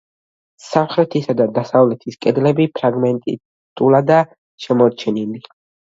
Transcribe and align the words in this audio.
სამხრეთისა 0.67 1.35
და 1.41 1.45
დასავლეთის 1.57 2.17
კედლები 2.27 2.67
ფრაგმენტულადაა 2.79 4.27
შემორჩენილი. 4.67 5.45